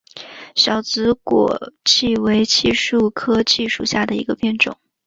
[0.55, 4.75] 小紫果槭为槭树科槭属下的一个变种。